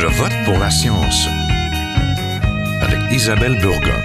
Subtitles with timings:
[0.00, 1.26] Je vote pour la science
[2.82, 4.00] avec Isabelle Burgon.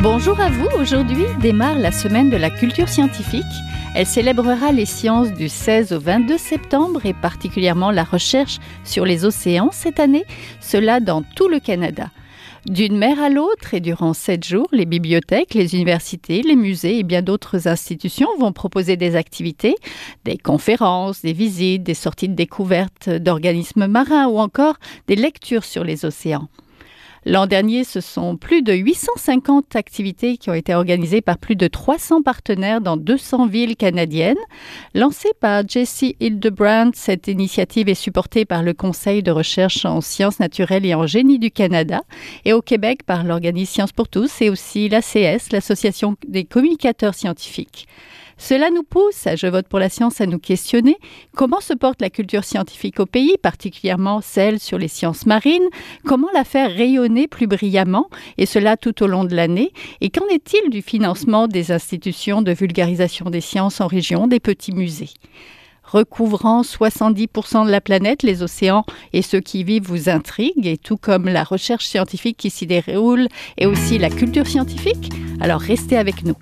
[0.00, 0.66] Bonjour à vous.
[0.80, 3.44] Aujourd'hui démarre la semaine de la culture scientifique.
[3.94, 9.26] Elle célébrera les sciences du 16 au 22 septembre et particulièrement la recherche sur les
[9.26, 10.24] océans cette année,
[10.58, 12.08] cela dans tout le Canada.
[12.66, 17.02] D'une mer à l'autre et durant sept jours, les bibliothèques, les universités, les musées et
[17.04, 19.76] bien d'autres institutions vont proposer des activités,
[20.24, 24.76] des conférences, des visites, des sorties de découverte d'organismes marins ou encore
[25.06, 26.48] des lectures sur les océans.
[27.26, 31.66] L'an dernier, ce sont plus de 850 activités qui ont été organisées par plus de
[31.66, 34.38] 300 partenaires dans 200 villes canadiennes.
[34.94, 40.40] Lancée par Jesse Hildebrand, cette initiative est supportée par le Conseil de recherche en sciences
[40.40, 42.00] naturelles et en génie du Canada
[42.44, 47.86] et au Québec par l'organisme Sciences pour tous et aussi l'ACS, l'Association des communicateurs scientifiques.
[48.42, 50.96] Cela nous pousse, à Je vote pour la science, à nous questionner
[51.36, 55.68] comment se porte la culture scientifique au pays, particulièrement celle sur les sciences marines,
[56.06, 60.26] comment la faire rayonner plus brillamment, et cela tout au long de l'année, et qu'en
[60.28, 65.10] est-il du financement des institutions de vulgarisation des sciences en région, des petits musées?
[65.84, 70.78] Recouvrant 70% de la planète, les océans et ceux qui y vivent vous intriguent, et
[70.78, 75.10] tout comme la recherche scientifique qui s'y déroule et aussi la culture scientifique?
[75.40, 76.36] Alors restez avec nous.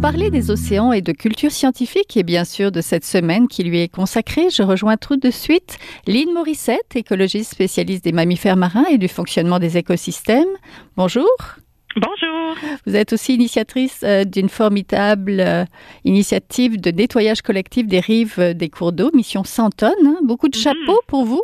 [0.00, 3.64] Pour parler des océans et de culture scientifique et bien sûr de cette semaine qui
[3.64, 8.84] lui est consacrée, je rejoins tout de suite Lynn Morissette, écologiste spécialiste des mammifères marins
[8.92, 10.46] et du fonctionnement des écosystèmes.
[10.96, 11.28] Bonjour.
[11.96, 12.54] Bonjour.
[12.86, 15.64] Vous êtes aussi initiatrice euh, d'une formidable euh,
[16.04, 19.90] initiative de nettoyage collectif des rives euh, des cours d'eau, Mission 100 tonnes.
[20.06, 20.18] Hein.
[20.22, 20.62] Beaucoup de Mhm.
[20.62, 21.42] chapeaux pour vous,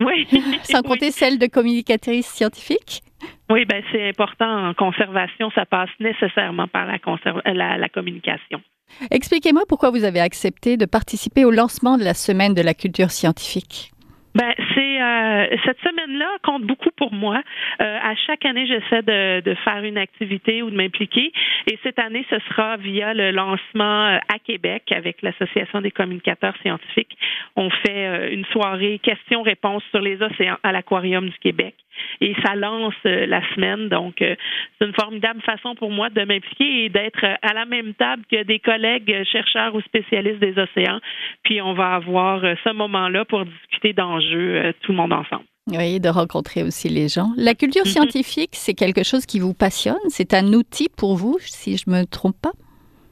[0.00, 0.26] Oui.
[0.64, 3.02] sans compter celle de communicatrice scientifique.
[3.50, 8.62] Oui, ben c'est important en conservation, ça passe nécessairement par la, euh, la, la communication.
[9.10, 13.10] Expliquez-moi pourquoi vous avez accepté de participer au lancement de la semaine de la culture
[13.10, 13.90] scientifique.
[14.34, 17.42] Ben c'est euh, cette semaine-là compte beaucoup pour moi.
[17.80, 21.32] Euh, à chaque année, j'essaie de, de faire une activité ou de m'impliquer.
[21.66, 26.54] Et cette année, ce sera via le lancement euh, à Québec avec l'Association des communicateurs
[26.62, 27.18] scientifiques.
[27.56, 31.74] On fait euh, une soirée questions-réponses sur les océans à l'Aquarium du Québec.
[32.20, 33.88] Et ça lance euh, la semaine.
[33.88, 34.34] Donc, euh,
[34.78, 38.22] c'est une formidable façon pour moi de m'impliquer et d'être euh, à la même table
[38.30, 41.00] que des collègues chercheurs ou spécialistes des océans.
[41.42, 45.44] Puis, on va avoir ce moment-là pour discuter d'enjeux, tout le monde ensemble.
[45.70, 47.28] Oui, de rencontrer aussi les gens.
[47.36, 47.90] La culture Mhm.
[47.90, 49.96] scientifique, c'est quelque chose qui vous passionne?
[50.08, 52.52] C'est un outil pour vous, si je me trompe pas?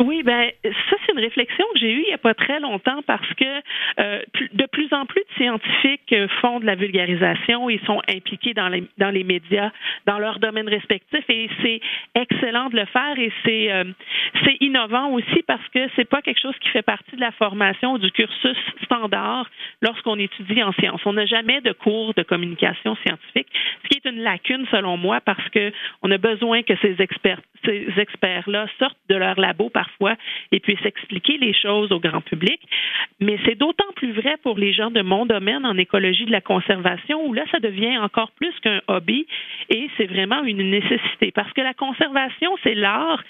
[0.00, 3.03] Oui, ben ça c'est une réflexion que j'ai eue il n'y a pas très longtemps
[3.04, 3.44] parce que
[3.98, 4.22] euh,
[4.53, 8.69] de plus en plus de scientifiques euh, font de la vulgarisation et sont impliqués dans
[8.69, 9.72] les dans les médias,
[10.06, 11.81] dans leurs domaines respectifs et c'est
[12.14, 13.84] excellent de le faire et c'est euh,
[14.44, 17.94] c'est innovant aussi parce que c'est pas quelque chose qui fait partie de la formation
[17.94, 19.50] ou du cursus standard
[19.82, 21.00] lorsqu'on étudie en sciences.
[21.06, 23.48] On n'a jamais de cours de communication scientifique,
[23.82, 25.72] ce qui est une lacune selon moi parce que
[26.03, 29.69] on a besoin que ces experts ces experts-là sortent de leur labo
[30.53, 32.60] et puissent expliquer les choses au grand public.
[33.21, 36.41] Mais c'est d'autant plus vrai pour les gens de mon domaine en écologie de la
[36.41, 39.27] conservation où là, ça devient encore plus qu'un hobby
[39.71, 43.22] et c'est vraiment une nécessité parce que la conservation, c'est l'art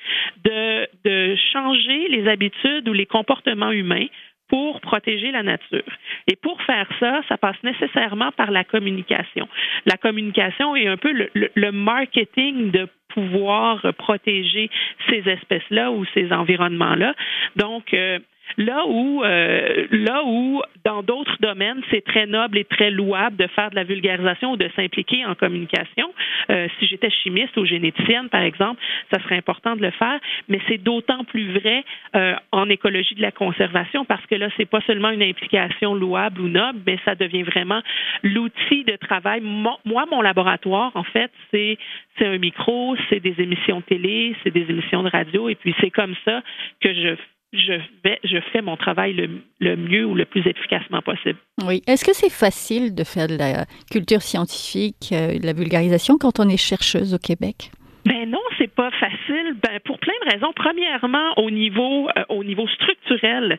[0.45, 4.07] de changer les habitudes ou les comportements humains
[4.49, 5.83] pour protéger la nature.
[6.27, 9.49] Et pour faire ça, ça passe nécessairement par la communication.
[9.87, 14.71] La communication est un peu le, le, le marketing de pouvoir protéger
[15.09, 17.15] ces espèces-là ou ces environnements-là.
[17.57, 18.19] Donc, euh,
[18.57, 23.47] Là où, euh, là où dans d'autres domaines, c'est très noble et très louable de
[23.49, 26.13] faire de la vulgarisation ou de s'impliquer en communication.
[26.51, 28.81] Euh, si j'étais chimiste ou généticienne, par exemple,
[29.13, 31.85] ça serait important de le faire, mais c'est d'autant plus vrai
[32.17, 36.41] euh, en écologie de la conservation parce que là, c'est pas seulement une implication louable
[36.41, 37.83] ou noble, mais ça devient vraiment
[38.23, 39.41] l'outil de travail.
[39.43, 41.79] Moi, mon laboratoire, en fait, c'est
[42.19, 45.75] c'est un micro, c'est des émissions de télé, c'est des émissions de radio, et puis
[45.81, 46.43] c'est comme ça
[46.81, 47.15] que je
[47.53, 51.39] je, vais, je fais mon travail le, le, mieux ou le plus efficacement possible.
[51.67, 51.83] Oui.
[51.87, 56.41] Est-ce que c'est facile de faire de la culture scientifique, euh, de la vulgarisation quand
[56.41, 57.71] on est chercheuse au Québec?
[58.05, 59.57] Ben non, c'est pas facile.
[59.63, 60.53] Ben pour plein de raisons.
[60.55, 63.59] Premièrement, au niveau euh, au niveau structurel,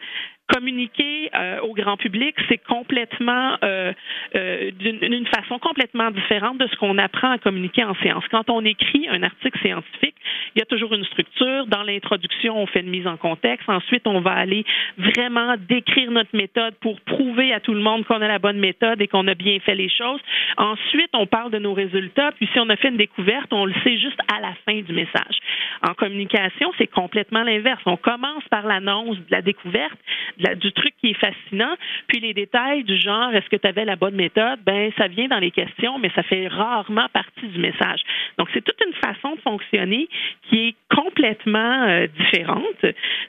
[0.50, 3.94] communiquer euh, au grand public, c'est complètement euh,
[4.36, 8.24] euh, d'une façon complètement différente de ce qu'on apprend à communiquer en séance.
[8.31, 10.16] Quand on écrit un article scientifique,
[10.56, 11.68] il y a toujours une structure.
[11.68, 13.69] Dans l'introduction, on fait une mise en contexte.
[13.69, 14.66] Ensuite, on va aller
[14.98, 19.01] vraiment décrire notre méthode pour prouver à tout le monde qu'on a la bonne méthode
[19.01, 20.19] et qu'on a bien fait les choses.
[20.57, 22.31] Ensuite, on parle de nos résultats.
[22.34, 24.94] Puis, si on a fait une découverte, on le sait juste à la fin du
[24.94, 25.38] message.
[25.88, 27.81] En communication, c'est complètement l'inverse.
[27.86, 29.98] On commence par l'annonce de la découverte,
[30.39, 31.75] du truc qui est fascinant,
[32.07, 35.27] puis les détails du genre est-ce que tu avais la bonne méthode, ben ça vient
[35.27, 38.01] dans les questions, mais ça fait rarement partie du message.
[38.38, 40.07] Donc c'est toute une façon de fonctionner
[40.50, 42.81] qui est complètement euh, différente.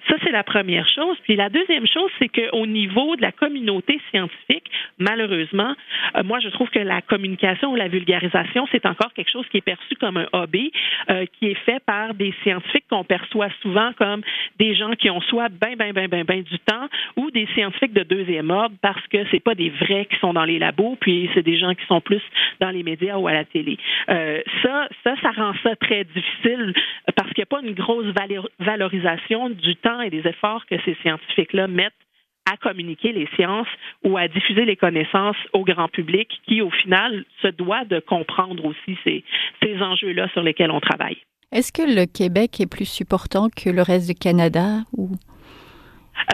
[0.08, 1.16] Ça c'est la première chose.
[1.24, 5.74] Puis la deuxième chose, c'est qu'au niveau de la communauté scientifique, malheureusement,
[6.16, 9.58] euh, moi je trouve que la communication ou la vulgarisation, c'est encore quelque chose qui
[9.58, 10.72] est perçu comme un hobby,
[11.10, 14.22] euh, qui est fait par des scientifiques qu'on perçoit souvent comme
[14.58, 17.92] des gens qui ont soit ben ben ben ben ben du temps ou des scientifiques
[17.92, 21.30] de deuxième ordre parce que c'est pas des vrais qui sont dans les labos, puis
[21.34, 22.22] c'est des gens qui sont plus
[22.60, 23.78] dans les médias ou à la télé.
[24.08, 26.74] Euh, ça, ça, ça rend ça très difficile
[27.16, 28.06] parce qu'il n'y a pas une grosse
[28.58, 31.92] valorisation du temps et des efforts que ces scientifiques-là mettent
[32.50, 33.68] à communiquer les sciences
[34.04, 38.64] ou à diffuser les connaissances au grand public qui, au final, se doit de comprendre
[38.64, 39.24] aussi ces,
[39.62, 41.18] ces enjeux-là sur lesquels on travaille.
[41.52, 45.10] Est-ce que le Québec est plus supportant que le reste du Canada ou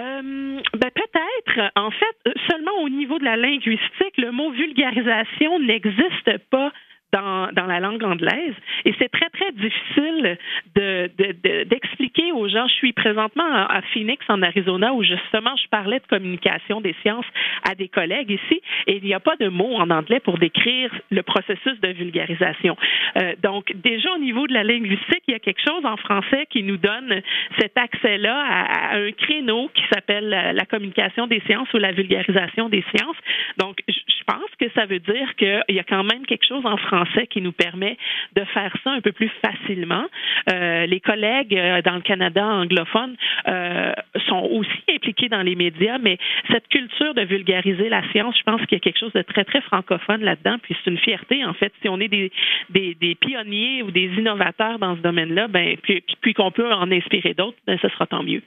[0.01, 1.71] euh, ben peut-être.
[1.77, 6.73] En fait, seulement au niveau de la linguistique, le mot vulgarisation n'existe pas
[7.13, 8.55] dans, dans, la langue anglaise.
[8.85, 10.39] Et c'est très, très difficile
[10.75, 12.67] d'expliquer de, aux gens.
[12.69, 17.27] Je suis présentement à, Phoenix, en Arizona, où justement je parlais de communication des sciences
[17.69, 20.91] à des collègues ici, et il n'y a pas de mot en anglais pour décrire
[21.11, 22.77] le processus de vulgarisation.
[23.17, 26.47] Euh, donc, déjà au niveau de la linguistique, il y a quelque chose en français
[26.51, 27.23] qui nous donne
[27.59, 32.85] cet accès-là à, un créneau qui s'appelle la, communication des sciences ou la vulgarisation des
[32.95, 33.17] sciences.
[33.59, 36.77] Donc, je pense que ça veut dire qu'il y a quand même quelque chose en
[36.77, 36.96] français
[37.31, 37.97] qui nous permet
[38.35, 40.05] de faire ça un peu plus facilement.
[40.53, 43.17] Euh, les collègues euh, dans le Canada anglophone
[43.49, 43.93] euh,
[44.29, 46.19] sont aussi impliqués dans les médias, mais
[46.51, 49.45] cette culture de vulgariser la science, je pense qu'il y a quelque chose de très,
[49.45, 50.57] très francophone là-dedans.
[50.63, 52.31] Puis c'est une fierté, en fait, si on est des,
[52.71, 57.35] des, pionniers ou des innovateurs dans ce domaine-là, ben, puis, puis qu'on peut en inspirer
[57.35, 58.43] d'autres, ben, ce sera tant mieux.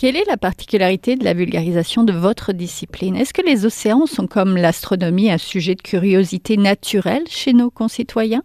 [0.00, 3.16] Quelle est la particularité de la vulgarisation de votre discipline?
[3.16, 8.42] Est-ce que les océans sont comme l'astronomie un sujet de curiosité naturelle chez nos concitoyens?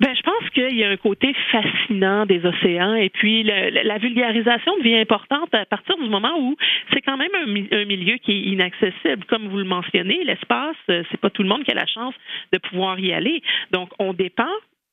[0.00, 4.76] Ben, je pense qu'il y a un côté fascinant des océans et puis la vulgarisation
[4.78, 6.56] devient importante à partir du moment où
[6.92, 9.24] c'est quand même un, milieu qui est inaccessible.
[9.28, 12.14] Comme vous le mentionnez, l'espace, c'est pas tout le monde qui a la chance
[12.52, 13.42] de pouvoir y aller.
[13.72, 14.44] Donc, on dépend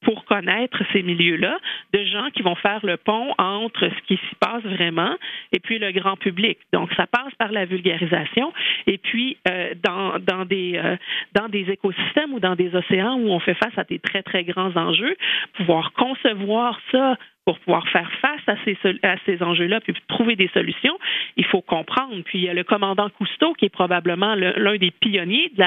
[0.05, 1.57] pour connaître ces milieux-là,
[1.93, 5.15] de gens qui vont faire le pont entre ce qui s'y passe vraiment
[5.51, 6.59] et puis le grand public.
[6.71, 8.53] Donc, ça passe par la vulgarisation
[8.87, 10.95] et puis euh, dans, dans, des, euh,
[11.33, 14.43] dans des écosystèmes ou dans des océans où on fait face à des très, très
[14.43, 15.15] grands enjeux,
[15.55, 20.49] pouvoir concevoir ça pour pouvoir faire face à ces, à ces enjeux-là puis trouver des
[20.49, 20.97] solutions,
[21.37, 22.21] il faut comprendre.
[22.25, 25.63] Puis il y a le commandant Cousteau qui est probablement l'un des pionniers de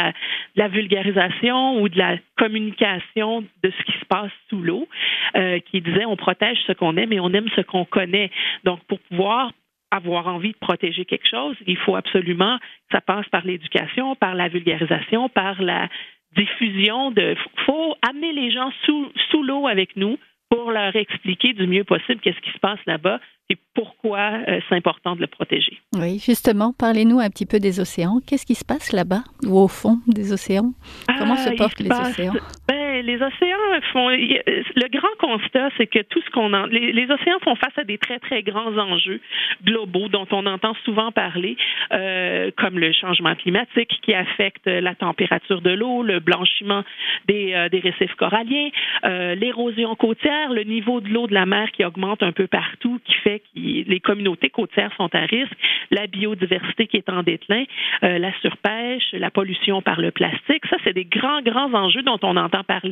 [0.56, 4.88] la, vulgarisation ou de la communication de ce qui se passe sous l'eau,
[5.36, 8.30] euh, qui disait on protège ce qu'on aime et on aime ce qu'on connaît.
[8.64, 9.52] Donc pour pouvoir
[9.90, 14.34] avoir envie de protéger quelque chose, il faut absolument que ça passe par l'éducation, par
[14.34, 15.88] la vulgarisation, par la
[16.36, 17.36] diffusion de.
[17.64, 20.18] faut amener les gens sous, sous l'eau avec nous
[20.50, 24.74] pour leur expliquer du mieux possible qu'est-ce qui se passe là-bas et pourquoi euh, c'est
[24.74, 25.78] important de le protéger.
[25.96, 28.20] Oui, justement, parlez-nous un petit peu des océans.
[28.26, 30.72] Qu'est-ce qui se passe là-bas ou au fond des océans?
[31.18, 32.34] Comment se ah, portent les océans?
[32.68, 34.08] Ben, Les océans font.
[34.08, 38.18] Le grand constat, c'est que tout ce qu'on les, océans font face à des très
[38.18, 39.20] très grands enjeux
[39.64, 41.56] globaux dont on entend souvent parler,
[41.92, 46.84] euh, comme le changement climatique qui affecte la température de l'eau, le blanchiment
[47.26, 48.68] des, euh, des récifs coralliens,
[49.04, 53.14] l'érosion côtière, le niveau de l'eau de la mer qui augmente un peu partout, qui
[53.14, 55.56] fait les communautés côtières sont à risque,
[55.90, 57.64] la biodiversité qui est en déclin,
[58.04, 60.66] euh, la surpêche, la pollution par le plastique.
[60.68, 62.87] Ça, c'est des grands, grands enjeux dont on entend parler.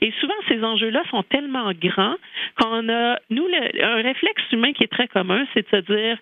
[0.00, 2.16] Et souvent, ces enjeux-là sont tellement grands
[2.60, 3.46] qu'on a, nous,
[3.82, 6.18] un réflexe humain qui est très commun, c'est de se dire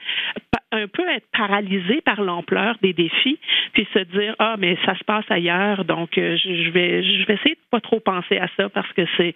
[0.73, 3.39] un peu être paralysé par l'ampleur des défis,
[3.73, 7.35] puis se dire ah mais ça se passe ailleurs, donc euh, je vais je vais
[7.35, 9.35] essayer de pas trop penser à ça parce que c'est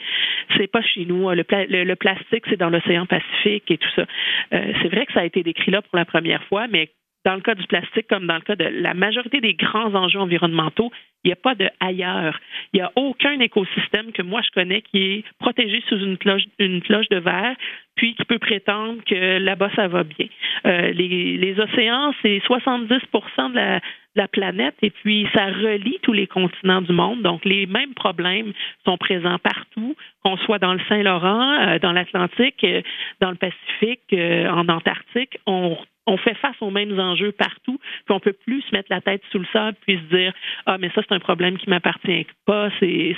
[0.56, 1.30] c'est pas chez nous.
[1.30, 1.44] Le,
[1.85, 4.06] le plastique c'est dans l'océan Pacifique et tout ça.
[4.52, 6.90] Euh, c'est vrai que ça a été décrit là pour la première fois, mais
[7.25, 10.19] dans le cas du plastique, comme dans le cas de la majorité des grands enjeux
[10.19, 10.91] environnementaux,
[11.25, 12.41] il n'y a pas de ailleurs.
[12.73, 16.45] Il n'y a aucun écosystème que moi je connais qui est protégé sous une cloche,
[16.59, 17.57] une cloche de verre,
[18.00, 20.26] puis qui peut prétendre que là-bas ça va bien.
[20.66, 23.80] Euh, les, les, océans, c'est 70% de la,
[24.14, 27.21] la planète et puis ça relie tous les continents du monde.
[27.21, 28.54] Donc les mêmes problèmes
[28.87, 32.80] sont présents partout, qu'on soit dans le Saint-Laurent, euh, dans l'Atlantique, euh,
[33.21, 35.38] dans le Pacifique, en Antarctique.
[35.45, 35.76] On
[36.07, 39.23] on fait face aux mêmes enjeux partout, puis on peut plus se mettre la tête
[39.30, 40.33] sous le sable puis se dire
[40.64, 43.14] ah mais ça c'est un problème qui m'appartient pas, c'est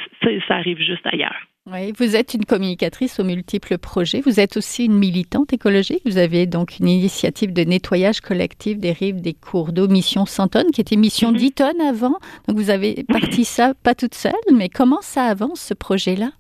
[0.49, 1.47] ça arrive juste ailleurs.
[1.71, 4.21] Oui, vous êtes une communicatrice aux multiples projets.
[4.21, 6.03] Vous êtes aussi une militante écologique.
[6.05, 10.49] Vous avez donc une initiative de nettoyage collectif des rives des cours d'eau, mission 100
[10.49, 11.53] tonnes, qui était mission 10 mhm.
[11.53, 12.19] tonnes avant.
[12.49, 16.31] Donc vous avez parti ça pas toute seule, mais comment ça avance ce projet-là?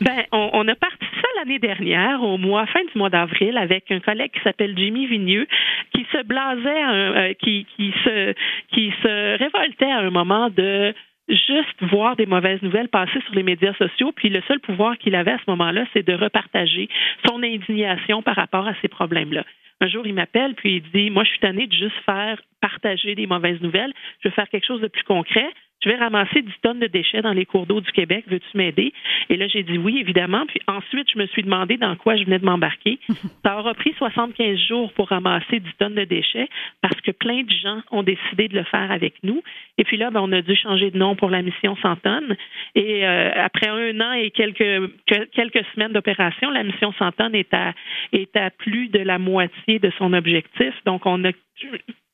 [0.00, 3.98] Ben, on, a parti ça l'année dernière, au mois fin du mois d'avril, avec un
[3.98, 5.48] collègue qui s'appelle Jimmy Vigneux,
[5.92, 8.32] qui se blasait, euh, qui, qui se
[8.72, 10.94] qui se révoltait à un moment de
[11.28, 15.14] juste voir des mauvaises nouvelles passer sur les médias sociaux, puis le seul pouvoir qu'il
[15.14, 16.88] avait à ce moment-là, c'est de repartager
[17.26, 19.44] son indignation par rapport à ces problèmes-là.
[19.80, 23.14] Un jour, il m'appelle, puis il dit, moi, je suis tanné de juste faire partager
[23.14, 23.92] des mauvaises nouvelles,
[24.22, 25.48] je veux faire quelque chose de plus concret
[25.80, 28.92] je vais ramasser 10 tonnes de déchets dans les cours d'eau du Québec, veux-tu m'aider?
[29.28, 30.44] Et là, j'ai dit oui, évidemment.
[30.46, 32.98] Puis ensuite, je me suis demandé dans quoi je venais de m'embarquer.
[33.44, 36.48] Ça aura pris 75 jours pour ramasser 10 tonnes de déchets
[36.82, 39.42] parce que plein de gens ont décidé de le faire avec nous.
[39.78, 42.36] Et puis là, ben, on a dû changer de nom pour la mission 100 tonnes.
[42.74, 47.54] Et euh, après un an et quelques, quelques semaines d'opération, la mission 100 tonnes est
[47.54, 47.72] à,
[48.12, 50.74] est à plus de la moitié de son objectif.
[50.84, 51.30] Donc, on a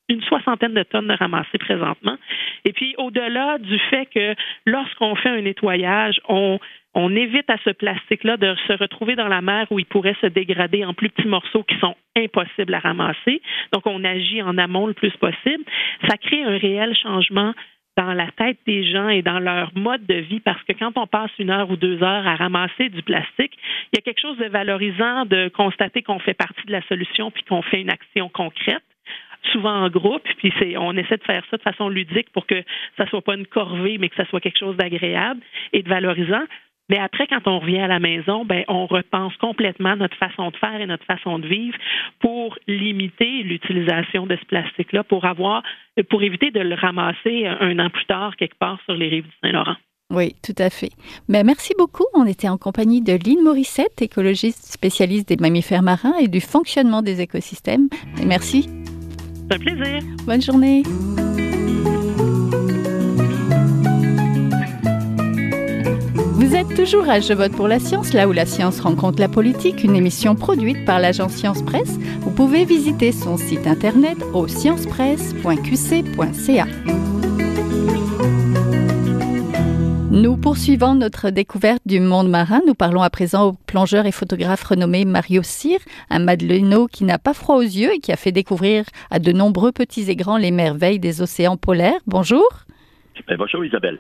[0.08, 2.16] une soixantaine de tonnes de ramassées présentement.
[2.64, 4.34] Et puis, au-delà du fait que
[4.66, 6.58] lorsqu'on fait un nettoyage, on,
[6.94, 10.26] on évite à ce plastique-là de se retrouver dans la mer où il pourrait se
[10.26, 13.40] dégrader en plus petits morceaux qui sont impossibles à ramasser.
[13.72, 15.64] Donc, on agit en amont le plus possible.
[16.08, 17.54] Ça crée un réel changement
[17.96, 21.06] dans la tête des gens et dans leur mode de vie parce que quand on
[21.06, 23.56] passe une heure ou deux heures à ramasser du plastique,
[23.92, 27.30] il y a quelque chose de valorisant de constater qu'on fait partie de la solution
[27.30, 28.82] puis qu'on fait une action concrète
[29.52, 32.62] souvent en groupe, puis c'est, on essaie de faire ça de façon ludique pour que
[32.96, 35.40] ça soit pas une corvée, mais que ça soit quelque chose d'agréable
[35.72, 36.44] et de valorisant.
[36.90, 40.56] Mais après, quand on revient à la maison, ben, on repense complètement notre façon de
[40.56, 41.76] faire et notre façon de vivre
[42.20, 45.62] pour limiter l'utilisation de ce plastique-là, pour avoir,
[46.10, 49.32] pour éviter de le ramasser un an plus tard quelque part sur les rives du
[49.42, 49.76] Saint-Laurent.
[50.10, 50.90] Oui, tout à fait.
[51.28, 52.04] Mais merci beaucoup.
[52.12, 57.00] On était en compagnie de Lynn Morissette, écologiste spécialiste des mammifères marins et du fonctionnement
[57.00, 57.88] des écosystèmes.
[58.26, 58.68] Merci.
[59.50, 60.02] C'est plaisir.
[60.26, 60.82] Bonne journée.
[66.34, 69.28] Vous êtes toujours à Je vote pour la science, là où la science rencontre la
[69.28, 71.98] politique, une émission produite par l'agence Science Presse.
[72.20, 76.66] Vous pouvez visiter son site internet au sciencepresse.qc.ca.
[80.24, 82.62] Nous poursuivons notre découverte du monde marin.
[82.66, 85.78] Nous parlons à présent au plongeur et photographe renommé Mario Cyr,
[86.08, 89.32] un Madeleno qui n'a pas froid aux yeux et qui a fait découvrir à de
[89.32, 92.00] nombreux petits et grands les merveilles des océans polaires.
[92.06, 92.46] Bonjour.
[93.28, 93.98] Eh, bonjour Isabelle.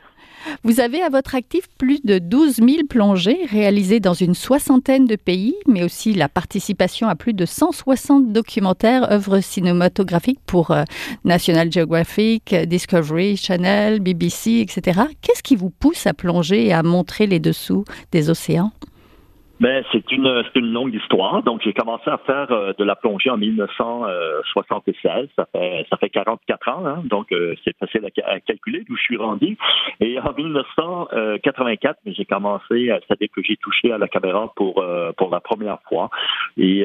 [0.62, 5.16] Vous avez à votre actif plus de 12 000 plongées réalisées dans une soixantaine de
[5.16, 10.84] pays, mais aussi la participation à plus de 160 documentaires, œuvres cinématographiques pour euh,
[11.24, 15.02] National Geographic, Discovery Channel, BBC, etc.
[15.20, 18.72] Qu'est-ce qui vous pousse à plonger et à montrer les dessous des océans?
[19.60, 21.42] Ben, c'est une, une longue histoire.
[21.44, 25.28] Donc, j'ai commencé à faire euh, de la plongée en 1976.
[25.36, 26.84] Ça fait, ça fait 44 ans.
[26.86, 27.02] Hein.
[27.04, 29.56] Donc, euh, c'est facile à, calculer d'où je suis rendu.
[30.00, 35.30] Et en 1984, j'ai commencé, c'est-à-dire que j'ai touché à la caméra pour, euh, pour
[35.30, 36.10] la première fois.
[36.56, 36.84] Et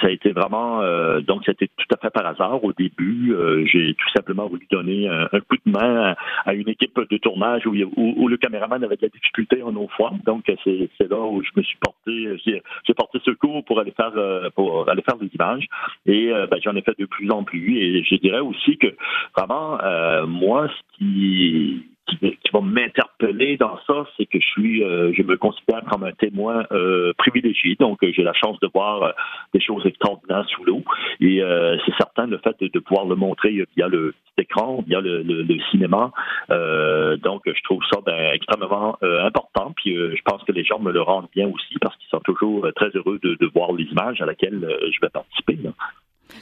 [0.00, 0.82] ça a été vraiment,
[1.20, 2.62] donc, c'était tout à fait par hasard.
[2.62, 3.34] Au début,
[3.66, 7.74] j'ai tout simplement voulu donner un, coup de main à, une équipe de tournage où,
[7.96, 10.18] où, le caméraman avait de la difficulté en eau froide.
[10.24, 12.09] Donc, c'est là où je me suis porté
[12.46, 15.66] j'ai porté secours pour aller faire euh, pour aller faire des images.
[16.06, 17.78] Et euh, ben, j'en ai fait de plus en plus.
[17.78, 18.94] Et je dirais aussi que
[19.36, 25.12] vraiment euh, moi ce qui qui, va m'interpeller dans ça, c'est que je suis, euh,
[25.16, 27.76] je me considère comme un témoin euh, privilégié.
[27.78, 29.14] Donc, euh, j'ai la chance de voir
[29.54, 30.82] des choses extraordinaires sous l'eau.
[31.20, 31.42] Et
[31.84, 36.12] c'est certain le fait de, pouvoir le montrer via le petit écran, via le, cinéma.
[36.48, 39.72] donc, je trouve ça ben, extrêmement important.
[39.76, 42.66] Puis, je pense que les gens me le rendent bien aussi parce qu'ils sont toujours
[42.74, 45.58] très heureux de, voir les images à laquelle je vais participer.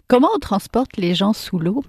[0.08, 1.82] Comment on transporte les gens sous l'eau?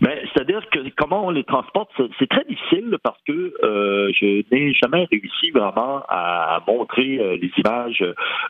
[0.00, 4.72] Mais c'est-à-dire que comment on les transporte, c'est très difficile parce que euh, je n'ai
[4.74, 8.04] jamais réussi vraiment à montrer euh, les images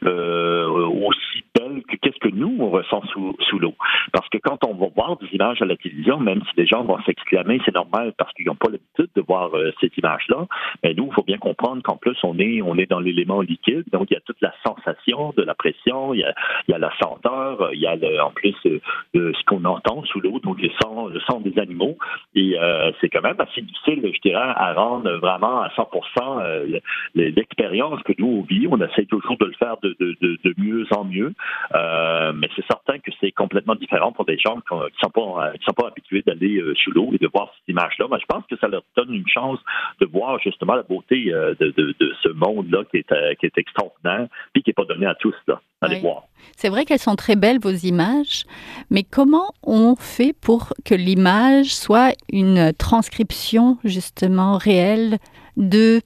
[0.04, 3.74] euh, aussi que qu'est-ce que nous, on ressent sous, sous l'eau?
[4.12, 6.84] Parce que quand on va voir des images à la télévision, même si les gens
[6.84, 10.46] vont s'exclamer, c'est normal parce qu'ils n'ont pas l'habitude de voir euh, ces images-là,
[10.82, 13.84] mais nous, il faut bien comprendre qu'en plus, on est, on est dans l'élément liquide,
[13.92, 16.34] donc il y a toute la sensation de la pression, il y a,
[16.68, 17.94] il y a la senteur, il y a
[18.24, 18.80] en plus euh,
[19.14, 21.96] ce qu'on entend sous l'eau, donc le son, le son des animaux,
[22.34, 26.80] et euh, c'est quand même assez difficile, je dirais, à rendre vraiment à 100%
[27.14, 28.66] l'expérience que nous, on vit.
[28.70, 31.34] On essaie toujours de le faire de, de, de, de mieux en mieux.
[31.74, 35.52] Euh, mais c'est certain que c'est complètement différent pour des gens qui ne sont, pas,
[35.64, 38.06] sont pas habitués d'aller euh, sous l'eau et de voir cette image-là.
[38.10, 39.58] Mais je pense que ça leur donne une chance
[40.00, 44.62] de voir justement la beauté euh, de, ce monde-là qui est, qui est extraordinaire puis
[44.62, 45.34] qui n'est pas donné à tous.
[45.46, 45.60] Là.
[45.80, 46.24] Allez voir.
[46.56, 48.44] C'est vrai qu'elles sont très belles, vos images,
[48.90, 55.18] mais comment on fait pour que l'image soit une transcription justement réelle
[55.56, 56.00] de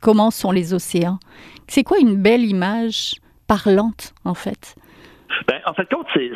[0.00, 1.18] comment sont les océans?
[1.66, 3.16] C'est quoi une belle image?
[3.48, 4.76] Parlante en fait
[5.46, 6.32] ben, en fait, c'est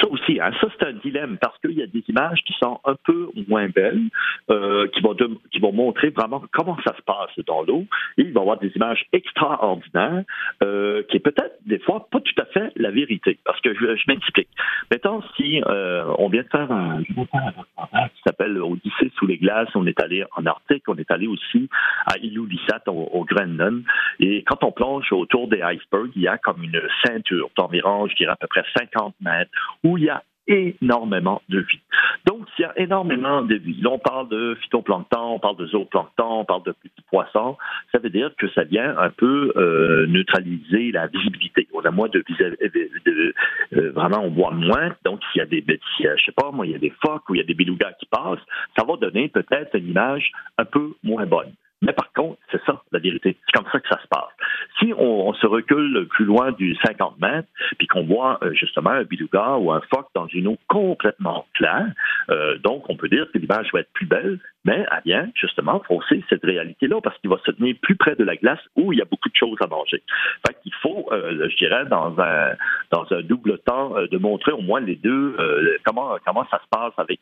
[0.00, 0.40] ça aussi.
[0.40, 0.50] Hein.
[0.60, 3.68] Ça, c'est un dilemme parce qu'il y a des images qui sont un peu moins
[3.68, 4.02] belles,
[4.50, 5.16] euh, qui, vont
[5.50, 7.84] qui vont montrer vraiment comment ça se passe dans l'eau.
[8.18, 10.24] Et il va y avoir des images extraordinaires
[10.62, 13.38] euh, qui est peut-être des fois pas tout à fait la vérité.
[13.44, 14.48] Parce que je, je m'explique.
[14.90, 19.86] Mettons, si euh, on vient de faire un, qui s'appelle Odyssée sous les glaces, on
[19.86, 21.68] est allé en Arctique, on est allé aussi
[22.06, 23.82] à Ilulissat au, au Groenland.
[24.18, 28.16] Et quand on plonge autour des icebergs, il y a comme une ceinture d'environ, je
[28.16, 29.50] dirais, à peu près 50 mètres,
[29.84, 31.80] où il y a énormément de vie.
[32.26, 35.66] Donc, s'il y a énormément de vie, là, on parle de phytoplancton, on parle de
[35.66, 37.56] zooplancton, on parle de petits poissons,
[37.92, 41.68] ça veut dire que ça vient un peu euh, neutraliser la visibilité.
[41.72, 43.34] On a moins de, de
[43.74, 44.94] euh, vraiment, on voit moins.
[45.04, 47.36] Donc, s'il y a des, je sais pas, moi, il y a des phoques ou
[47.36, 48.44] il y a des belugas qui passent,
[48.76, 51.52] ça va donner peut-être une image un peu moins bonne.
[51.82, 53.36] Mais par contre, c'est ça, la vérité.
[53.46, 54.30] C'est comme ça que ça se passe.
[54.78, 59.04] Si on, se recule plus loin du 50 mètres, puis qu'on voit euh, justement un
[59.04, 61.86] bilouga ou un phoque dans une eau complètement claire,
[62.28, 65.82] euh, donc on peut dire que l'image va être plus belle, mais elle vient justement
[65.86, 68.98] fausser cette réalité-là parce qu'il va se tenir plus près de la glace où il
[68.98, 70.02] y a beaucoup de choses à manger.
[70.46, 72.52] Fait qu'il faut, euh, je dirais, dans un,
[72.90, 75.36] dans un double temps, de montrer au moins les deux
[75.84, 77.20] comment, comment ça se passe avec,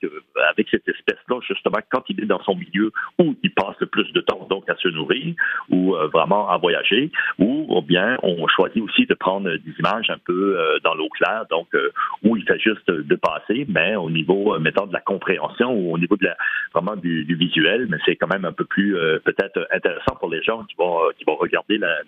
[0.51, 4.13] avec cette espèce-là, justement, quand il est dans son milieu où il passe le plus
[4.13, 5.35] de temps donc à se nourrir
[5.71, 10.19] ou euh, vraiment à voyager, ou, bien on choisit aussi de prendre des images un
[10.19, 11.91] peu euh, dans l'eau claire, donc euh,
[12.23, 15.99] où il fait juste de passer, mais au niveau, mettons, de la compréhension ou au
[15.99, 16.37] niveau de la,
[16.75, 20.65] vraiment du, visuel, mais c'est quand même un peu plus peut-être intéressant pour les gens
[20.65, 21.99] qui vont, qui vont regarder la,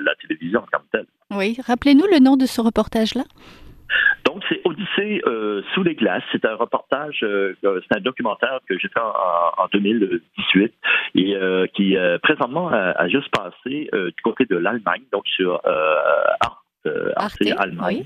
[0.00, 1.06] la télévision comme telle.
[1.30, 3.22] Oui, rappelez-nous le nom de ce reportage-là.
[4.24, 6.22] Donc, c'est Odyssée euh, sous les glaces.
[6.32, 10.72] C'est un reportage, euh, euh, c'est un documentaire que j'ai fait en, 2018
[11.16, 11.36] et
[11.74, 15.60] qui présentement a, juste passé du côté de l'Allemagne, donc sur
[16.40, 18.04] Arte, Arte, Allemagne.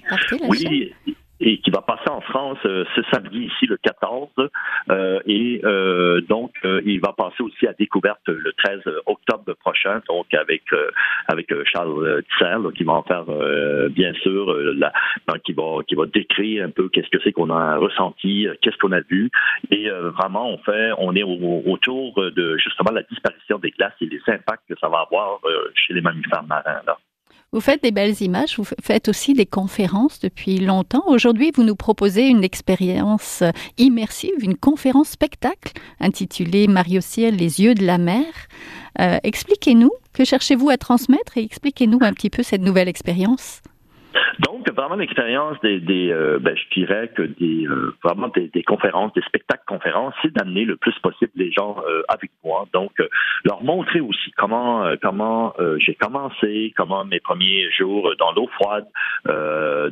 [0.49, 0.65] Oui,
[1.07, 4.29] oui et qui va passer en France euh, ce samedi ici le 14
[4.91, 6.53] euh, et euh, donc
[6.85, 10.63] il va passer aussi à découverte le 13 octobre prochain donc avec
[11.29, 13.25] avec Charles Tisser qui va en faire
[13.91, 14.93] bien sûr la,
[15.45, 18.93] qui va qui va décrire un peu qu'est-ce que c'est qu'on a ressenti qu'est-ce qu'on
[18.93, 19.31] a vu
[19.71, 24.21] et vraiment on fait on est autour de justement la disparition des glaces et les
[24.29, 25.41] impacts que ça va avoir
[25.75, 26.97] chez les mammifères marins là.
[27.55, 31.05] Vous faites des belles images, vous faites aussi des conférences depuis longtemps.
[31.07, 33.45] Aujourd'hui, vous nous proposez une expérience
[33.79, 38.25] immersive, une conférence spectacle intitulée Mario Ciel, les yeux de la mer.
[39.01, 43.63] Euh, expliquez-nous, que cherchez-vous à transmettre et expliquez-nous un petit peu cette nouvelle expérience?
[44.41, 48.63] Donc, vraiment l'expérience des, des euh, ben, je dirais que des euh, vraiment des, des,
[48.63, 52.67] conférences, des spectacles conférences, c'est d'amener le plus possible les gens euh, avec moi.
[52.73, 52.93] Donc,
[53.45, 58.87] leur montrer aussi comment comment j'ai commencé, comment mes premiers jours dans l'eau froide.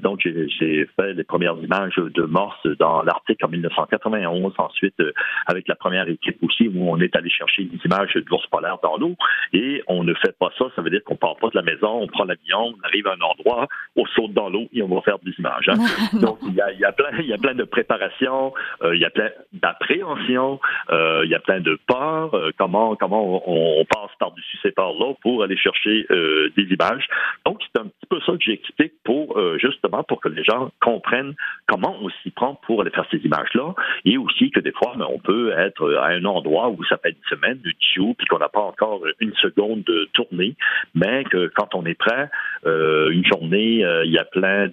[0.02, 4.54] donc, j'ai fait les premières images de morse dans l'Arctique en 1991.
[4.58, 5.00] Ensuite,
[5.46, 8.96] avec la première équipe aussi, où on est allé chercher des images d'ours polaires dans
[8.96, 9.14] l'eau.
[9.52, 10.66] Et on ne fait pas ça.
[10.74, 13.12] Ça veut dire qu'on part pas de la maison, on prend l'avion, on arrive à
[13.12, 15.68] un endroit, on saute dans l'eau et on va faire des images.
[15.68, 15.78] Hein.
[16.20, 19.00] Donc, il y, a, y a plein, il y a plein de préparation, euh, il
[19.00, 23.80] y a plein d'appréhension, euh, il y a plein de peurs, euh, comment, comment on,
[23.80, 27.06] on passe par-dessus ces peurs-là pour aller chercher euh, des images.
[27.46, 30.70] Donc, c'est un petit peu ça que j'explique pour, euh, justement, pour que les gens
[30.80, 31.34] comprennent
[31.66, 35.06] comment on s'y prend pour aller faire ces images-là et aussi que des fois, ben,
[35.08, 38.38] on peut être à un endroit où ça fait une semaine, du tiu, puis qu'on
[38.38, 40.56] n'a pas encore une seconde de tournée,
[40.94, 42.30] mais que quand on est prêt,
[42.64, 44.68] une journée, il y a plein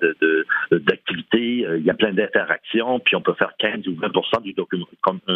[0.72, 4.54] d'activités, de, il y a plein d'interactions, puis on peut faire 15 ou 20% du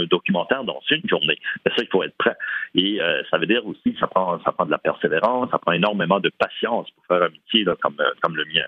[0.08, 1.38] documentaire dans une journée.
[1.66, 2.36] Mais ça, il faut être prêt.
[2.76, 6.20] Et ça veut dire aussi, ça prend, ça prend de la persévérance, ça prend énormément
[6.20, 8.66] de patience pour faire un métier comme, comme le mien.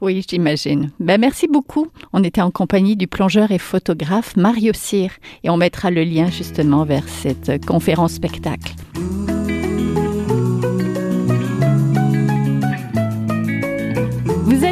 [0.00, 0.90] Oui, j'imagine.
[1.00, 1.88] Ben, merci beaucoup.
[2.12, 5.10] On était en compagnie du plongeur et photographe Mario Cyr
[5.42, 8.72] et on mettra le lien justement vers cette conférence spectacle.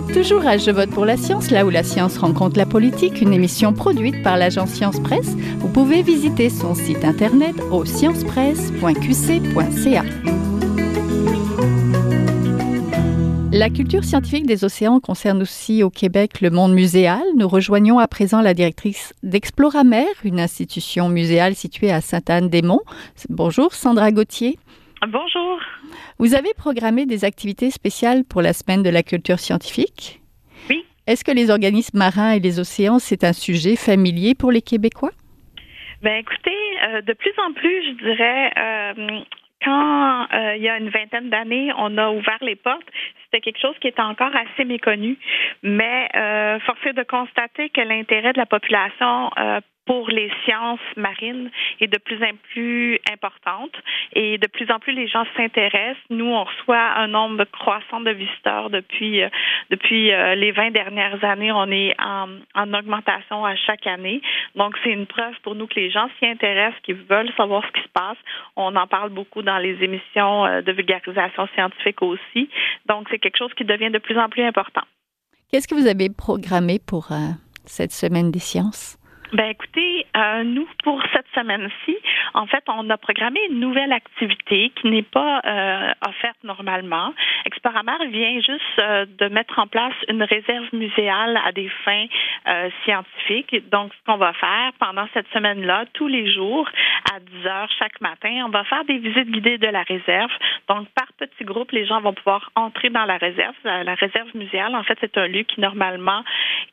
[0.03, 3.33] Toujours à Je vote pour la science, là où la science rencontre la politique, une
[3.33, 5.35] émission produite par l'agence Science Presse.
[5.59, 10.05] Vous pouvez visiter son site internet au sciencepresse.qc.ca.
[13.53, 17.23] La culture scientifique des océans concerne aussi au Québec le monde muséal.
[17.37, 22.83] Nous rejoignons à présent la directrice d'Exploramer, une institution muséale située à Sainte-Anne-des-Monts.
[23.29, 24.57] Bonjour Sandra Gauthier.
[25.09, 25.61] Bonjour.
[26.19, 30.21] Vous avez programmé des activités spéciales pour la semaine de la culture scientifique?
[30.69, 30.85] Oui.
[31.07, 35.13] Est-ce que les organismes marins et les océans, c'est un sujet familier pour les Québécois?
[36.03, 39.21] Ben écoutez, euh, de plus en plus, je dirais, euh,
[39.65, 42.87] quand euh, il y a une vingtaine d'années, on a ouvert les portes,
[43.31, 45.17] c'était quelque chose qui était encore assez méconnu,
[45.63, 50.79] mais euh, force est de constater que l'intérêt de la population euh, pour les sciences
[50.97, 53.73] marines est de plus en plus importante
[54.13, 56.01] et de plus en plus les gens s'intéressent.
[56.11, 59.29] Nous, on reçoit un nombre croissant de visiteurs depuis euh,
[59.71, 61.51] depuis euh, les 20 dernières années.
[61.51, 64.21] On est en, en augmentation à chaque année.
[64.55, 67.73] Donc, c'est une preuve pour nous que les gens s'y intéressent, qu'ils veulent savoir ce
[67.73, 68.19] qui se passe.
[68.57, 72.49] On en parle beaucoup dans les émissions euh, de vulgarisation scientifique aussi.
[72.87, 74.83] Donc, c'est quelque chose qui devient de plus en plus important.
[75.51, 77.31] Qu'est-ce que vous avez programmé pour euh,
[77.65, 79.00] cette semaine des sciences?
[79.33, 81.97] Ben écoutez, euh, nous pour cette semaine-ci,
[82.35, 87.15] en fait, on a programmé une nouvelle activité qui n'est pas euh, offerte normalement.
[87.45, 92.07] Exploramar vient juste euh, de mettre en place une réserve muséale à des fins
[92.49, 93.71] euh, scientifiques.
[93.71, 96.69] Donc, ce qu'on va faire pendant cette semaine-là, tous les jours
[97.15, 100.31] à 10 heures chaque matin, on va faire des visites guidées de la réserve.
[100.69, 103.55] Donc, par petits groupes, les gens vont pouvoir entrer dans la réserve.
[103.63, 106.25] La, réserve muséale, en fait, c'est un lieu qui normalement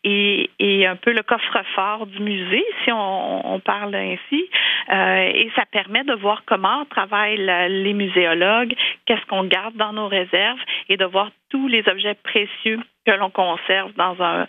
[0.03, 2.46] est, est un peu le coffre-fort du musée
[2.83, 4.49] si on, parle ainsi.
[4.89, 10.07] Euh, et ça permet de voir comment travaillent les muséologues, qu'est-ce qu'on garde dans nos
[10.07, 14.47] réserves et de voir tous les objets précieux que l'on conserve dans un,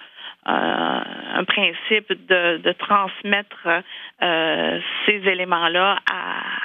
[1.46, 3.68] principe de, de transmettre
[4.22, 5.98] euh, ces éléments-là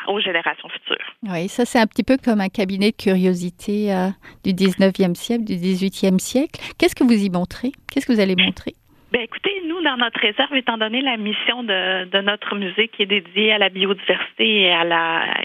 [0.08, 1.14] aux générations futures.
[1.24, 4.10] Oui, ça c'est un petit peu comme un cabinet de curiosité euh,
[4.44, 6.62] du 19e siècle, du 18e siècle.
[6.78, 7.72] Qu'est-ce que vous y montrez?
[7.92, 8.74] Qu'est-ce que vous allez montrer?
[9.14, 13.04] Bien, écoutez, nous, dans notre réserve, étant donné la mission de, de notre musée qui
[13.04, 14.84] est dédiée à la biodiversité et à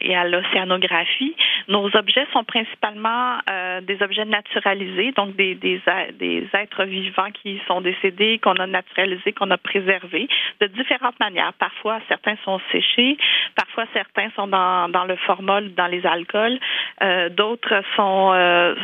[0.00, 1.36] et à l'océanographie,
[1.68, 5.82] nos objets sont principalement euh, des objets naturalisés, donc des, des,
[6.18, 10.28] des êtres vivants qui sont décédés, qu'on a naturalisés, qu'on a préservés
[10.62, 11.52] de différentes manières.
[11.58, 13.18] Parfois, certains sont séchés,
[13.54, 16.58] parfois certains sont dans, dans le formol, dans les alcools,
[17.02, 18.74] euh, d'autres sont euh,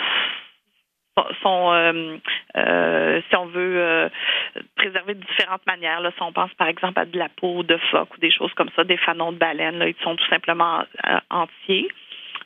[1.42, 2.16] sont, euh,
[2.56, 4.08] euh, si on veut, euh,
[4.76, 6.00] préserver de différentes manières.
[6.00, 8.52] Là, si on pense par exemple à de la peau de phoque ou des choses
[8.54, 11.88] comme ça, des fanons de baleine, là, ils sont tout simplement euh, entiers.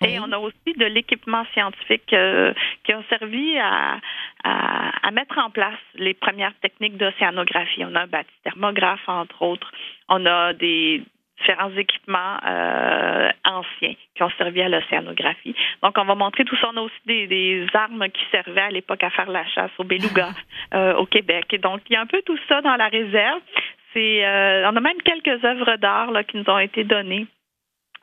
[0.01, 2.53] Et on a aussi de l'équipement scientifique euh,
[2.85, 3.99] qui a servi à,
[4.45, 7.85] à, à, mettre en place les premières techniques d'océanographie.
[7.85, 9.73] On a un bâti-thermographe, entre autres.
[10.09, 11.03] On a des,
[11.41, 15.55] différents équipements euh, anciens qui ont servi à l'océanographie.
[15.83, 16.71] Donc, on va montrer tout ça.
[16.73, 19.85] On a aussi des, des armes qui servaient à l'époque à faire la chasse au
[19.85, 20.31] beluga
[20.75, 21.47] euh, au Québec.
[21.53, 23.41] Et donc, il y a un peu tout ça dans la réserve.
[23.93, 27.27] C'est, euh, on a même quelques œuvres d'art là, qui nous ont été données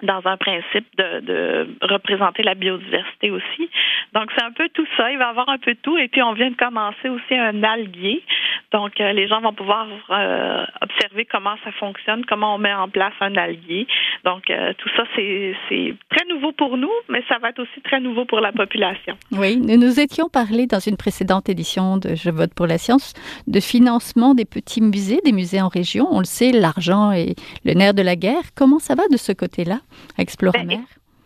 [0.04, 3.70] dans un principe de, représenter la biodiversité aussi.
[4.14, 5.12] Donc, c'est un peu tout ça.
[5.12, 5.98] Il va y avoir un peu tout.
[5.98, 8.24] Et puis, on vient de commencer aussi un alguier.
[8.72, 12.90] Donc, euh, les gens vont pouvoir euh, observer comment ça fonctionne, comment on met en
[12.90, 13.88] place un alguier.
[14.24, 18.00] Donc, euh, tout ça, c'est très nouveau pour nous, mais ça va être aussi très
[18.00, 19.18] nouveau pour la population.
[19.32, 23.14] Oui, nous nous étions parlé dans une précédente édition de Je vote pour la science
[23.48, 26.08] de financement des petits musées, des musées en région.
[26.12, 28.44] On le sait, l'argent est le nerf de la guerre.
[28.56, 29.80] Comment ça va de ce côté-là?
[30.17, 30.78] Exploramer?
[30.78, 30.86] Ben,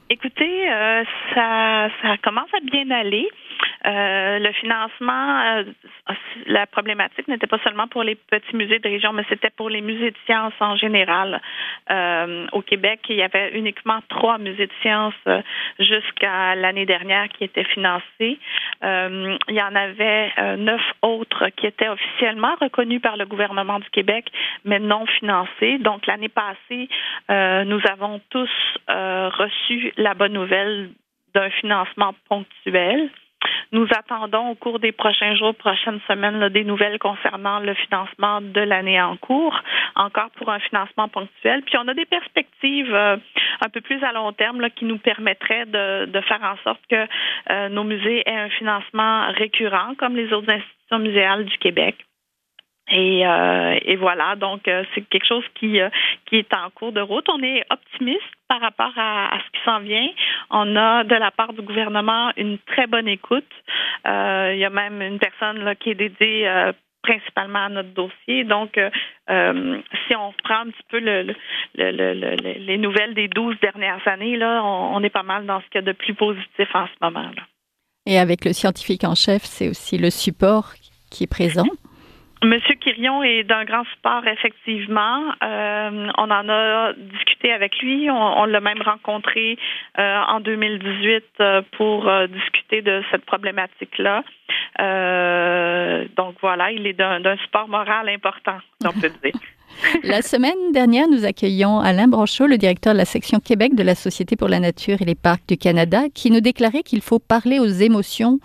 [0.09, 3.27] écoutez, euh, ça, ça commence à bien aller.
[3.85, 5.63] Euh, le financement, euh,
[6.47, 9.81] la problématique n'était pas seulement pour les petits musées de région, mais c'était pour les
[9.81, 11.41] musées de sciences en général.
[11.89, 15.41] Euh, au Québec, il y avait uniquement trois musées de sciences euh,
[15.79, 18.37] jusqu'à l'année dernière qui étaient financés.
[18.83, 23.89] Euh, il y en avait neuf autres qui étaient officiellement reconnus par le gouvernement du
[23.89, 24.25] Québec,
[24.65, 25.77] mais non financés.
[25.79, 26.89] Donc l'année passée,
[27.29, 28.49] nous avons tous
[28.87, 30.89] reçu la bonne nouvelle
[31.33, 33.09] d'un financement ponctuel.
[33.71, 38.61] Nous attendons au cours des prochains jours, prochaines semaines, des nouvelles concernant le financement de
[38.61, 39.57] l'année en cours,
[39.95, 41.61] encore pour un financement ponctuel.
[41.63, 43.17] Puis on a des perspectives euh,
[43.61, 47.07] un peu plus à long terme qui nous permettraient de, faire en sorte que
[47.51, 51.95] euh, nos musées aient un financement récurrent, comme les autres institutions institutions muséales du Québec.
[52.89, 55.89] Et, euh, et, voilà, donc euh, c'est quelque chose qui, euh,
[56.25, 57.27] qui est en cours de route.
[57.29, 60.07] On est optimiste par rapport à, à ce qui s'en vient.
[60.49, 63.51] On a de la part du gouvernement une très bonne écoute.
[64.05, 66.71] il y a même une personne là, qui est dédiée
[67.03, 68.43] principalement à notre dossier.
[68.43, 71.35] Donc, si on reprend un petit peu le,
[71.75, 75.61] le, le, les nouvelles des 12 dernières années, là, on, on est pas mal dans
[75.61, 77.29] ce qu'il y a de plus positif en ce moment.
[77.35, 77.43] Là.
[78.07, 80.73] Et avec le scientifique en chef, c'est aussi le support
[81.11, 81.65] qui est présent.
[82.41, 85.25] Monsieur Quirion est d'un grand support, effectivement.
[85.43, 88.09] Euh, on en a discuté avec lui.
[88.09, 89.57] On, l'a même rencontré
[89.97, 94.23] euh, en 2018 euh, pour discuter de cette problématique-là.
[96.15, 99.33] donc voilà, il est d'un support moral important, on peut dire.
[100.03, 103.95] La semaine dernière, nous accueillons Alain Branchot, le directeur de la section Québec de la
[103.95, 107.59] Société pour la Nature et les Parcs du Canada, qui nous déclarait qu'il faut parler
[107.59, 108.39] aux émotions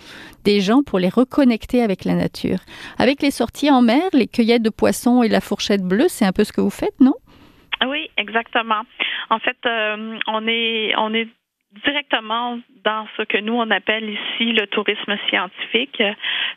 [0.45, 2.59] des gens pour les reconnecter avec la nature.
[2.99, 6.33] Avec les sorties en mer, les cueillettes de poissons et la fourchette bleue, c'est un
[6.33, 7.15] peu ce que vous faites, non?
[7.87, 8.83] Oui, exactement.
[9.31, 11.29] En fait, euh, on est on est
[11.85, 16.03] directement dans ce que nous on appelle ici le tourisme scientifique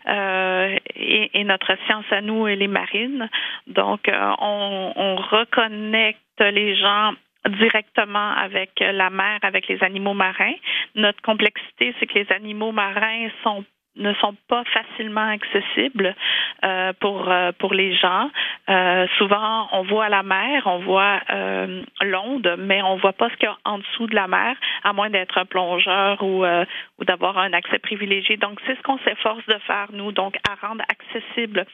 [0.07, 3.29] euh, et, notre science à nous elle est marine.
[3.67, 7.13] Donc euh, on, on reconnecte les gens
[7.47, 10.55] directement avec la mer, avec les animaux marins.
[10.95, 13.63] Notre complexité, c'est que les animaux marins sont
[13.97, 16.15] ne sont pas facilement accessibles
[16.63, 18.29] euh, pour euh, pour les gens.
[18.69, 23.35] Euh, souvent, on voit la mer, on voit euh, l'onde, mais on voit pas ce
[23.35, 26.65] qu'il y a en dessous de la mer, à moins d'être un plongeur ou euh,
[26.99, 28.37] ou d'avoir un accès privilégié.
[28.37, 31.65] Donc, c'est ce qu'on s'efforce de faire nous, donc à rendre accessible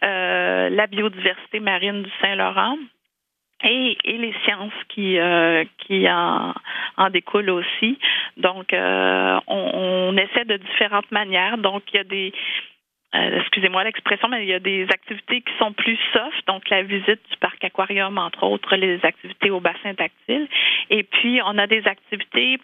[0.00, 2.76] la biodiversité marine du Saint-Laurent
[3.64, 6.54] et, et, les sciences qui euh, qui en,
[6.96, 7.98] en découlent aussi.
[8.36, 11.58] Donc, euh, on, on, essaie de différentes manières.
[11.58, 12.32] Donc, il y a des
[13.14, 16.82] euh, excusez-moi l'expression, mais il y a des activités qui sont plus soft, donc la
[16.82, 20.46] visite du parc aquarium, entre autres, les activités au bassin tactile.
[20.90, 22.58] Et puis, on a des activités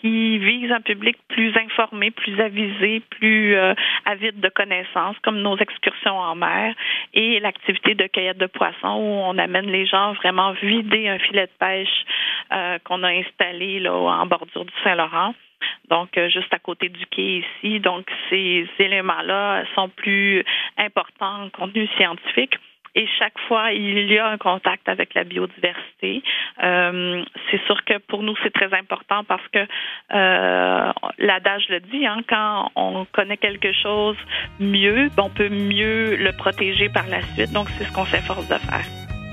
[0.00, 5.56] qui vise un public plus informé, plus avisé, plus euh, avide de connaissances, comme nos
[5.56, 6.74] excursions en mer
[7.14, 11.46] et l'activité de cueillette de poissons où on amène les gens vraiment vider un filet
[11.46, 12.04] de pêche
[12.52, 15.34] euh, qu'on a installé là en bordure du Saint-Laurent.
[15.88, 17.80] Donc, euh, juste à côté du quai ici.
[17.80, 20.44] Donc, ces éléments-là sont plus
[20.76, 22.56] importants en contenu scientifique
[22.96, 26.22] et chaque fois, il y a un contact avec la biodiversité.
[26.62, 32.06] Euh, c'est sûr que pour nous, c'est très important parce que euh, l'adage le dit,
[32.06, 34.16] hein, quand on connaît quelque chose
[34.58, 37.52] mieux, on peut mieux le protéger par la suite.
[37.52, 38.86] Donc, c'est ce qu'on s'efforce de faire.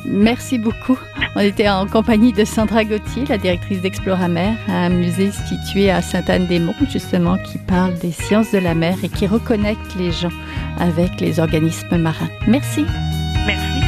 [0.05, 0.99] Merci beaucoup.
[1.37, 6.89] On était en compagnie de Sandra Gauthier, la directrice d'Exploramer, un musée situé à Sainte-Anne-des-Monts,
[6.91, 10.35] justement, qui parle des sciences de la mer et qui reconnecte les gens
[10.81, 12.29] avec les organismes marins.
[12.45, 12.85] Merci.
[13.45, 13.83] Merci.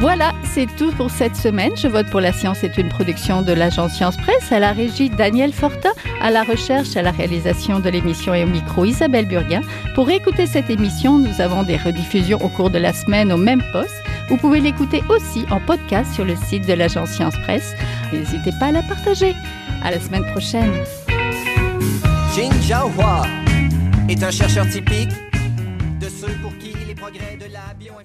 [0.00, 1.72] Voilà, c'est tout pour cette semaine.
[1.76, 5.10] Je vote pour la science est une production de l'agence Science Presse, à la régie
[5.10, 5.90] Daniel Fortin,
[6.22, 9.60] à la recherche, à la réalisation de l'émission et au micro Isabelle Burguin.
[9.94, 13.62] Pour écouter cette émission, nous avons des rediffusions au cours de la semaine au même
[13.72, 14.02] poste.
[14.30, 17.74] Vous pouvez l'écouter aussi en podcast sur le site de l'agence Science Presse.
[18.10, 19.34] N'hésitez pas à la partager.
[19.82, 20.72] À la semaine prochaine.
[22.34, 22.50] Jin
[22.96, 23.22] Hua
[24.08, 25.10] est un chercheur typique
[27.18, 27.99] de la bio